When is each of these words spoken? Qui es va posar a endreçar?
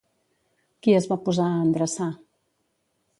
Qui 0.87 0.95
es 0.99 1.07
va 1.11 1.19
posar 1.27 1.45
a 1.49 1.59
endreçar? 1.67 2.09